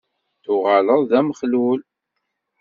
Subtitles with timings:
[0.43, 1.79] Tuɣaleḍ d amexlul?